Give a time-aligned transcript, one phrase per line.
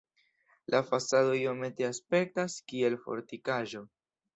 [0.75, 3.89] La fasado iomete aspektas kiel fortikaĵo.